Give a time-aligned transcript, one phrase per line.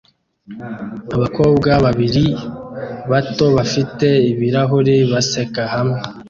[1.15, 2.25] Abakobwa babiri
[3.11, 5.99] bato bafite ibirahure baseka hamwe